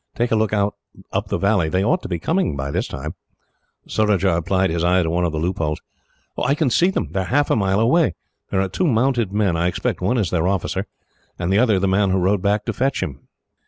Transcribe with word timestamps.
"Take 0.15 0.31
a 0.31 0.35
look 0.35 0.51
out 0.51 0.73
up 1.11 1.27
the 1.27 1.37
valley. 1.37 1.69
They 1.69 1.83
ought 1.85 2.01
to 2.01 2.07
be 2.09 2.17
coming 2.17 2.55
by 2.57 2.71
this 2.71 2.87
time." 2.87 3.13
Surajah 3.87 4.35
applied 4.35 4.71
his 4.71 4.83
eye 4.83 5.03
to 5.03 5.11
one 5.11 5.25
of 5.25 5.31
the 5.31 5.37
loopholes. 5.37 5.79
"I 6.43 6.55
can 6.55 6.71
see 6.71 6.89
them," 6.89 7.03
he 7.03 7.07
said. 7.09 7.13
"They 7.13 7.19
are 7.19 7.23
half 7.25 7.51
a 7.51 7.55
mile 7.55 7.79
away. 7.79 8.15
There 8.49 8.61
are 8.61 8.67
two 8.67 8.87
mounted 8.87 9.31
men. 9.31 9.55
I 9.55 9.67
expect 9.67 10.01
one 10.01 10.17
is 10.17 10.31
their 10.31 10.47
officer, 10.47 10.87
and 11.37 11.53
the 11.53 11.59
other 11.59 11.77
the 11.77 11.87
man 11.87 12.09
who 12.09 12.17
rode 12.17 12.41
back 12.41 12.65
to 12.65 12.73
fetch 12.73 13.01
them." 13.01 13.27